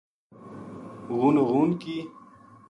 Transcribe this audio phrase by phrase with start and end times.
[1.17, 1.97] غونو غون کی